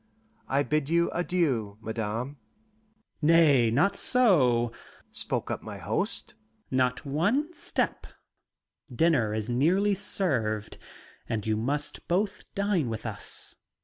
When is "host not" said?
5.77-7.05